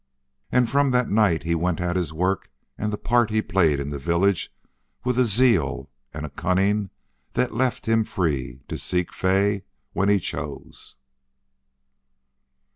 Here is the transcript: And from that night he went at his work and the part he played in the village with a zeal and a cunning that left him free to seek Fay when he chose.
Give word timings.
And 0.51 0.67
from 0.67 0.89
that 0.89 1.11
night 1.11 1.43
he 1.43 1.53
went 1.53 1.79
at 1.79 1.95
his 1.95 2.11
work 2.11 2.49
and 2.75 2.91
the 2.91 2.97
part 2.97 3.29
he 3.29 3.39
played 3.39 3.79
in 3.79 3.91
the 3.91 3.99
village 3.99 4.51
with 5.03 5.19
a 5.19 5.23
zeal 5.25 5.91
and 6.11 6.25
a 6.25 6.31
cunning 6.31 6.89
that 7.33 7.53
left 7.53 7.85
him 7.85 8.03
free 8.03 8.63
to 8.67 8.79
seek 8.79 9.13
Fay 9.13 9.61
when 9.93 10.09
he 10.09 10.17
chose. 10.19 10.95